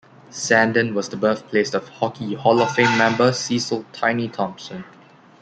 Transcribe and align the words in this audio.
Sandon 0.31 0.95
was 0.95 1.09
the 1.09 1.15
birthplace 1.15 1.75
of 1.75 1.87
hockey 1.87 2.33
Hall 2.33 2.59
of 2.59 2.73
Fame 2.73 2.97
member 2.97 3.31
Cecil 3.31 3.85
"Tiny" 3.93 4.27
Thompson. 4.29 4.83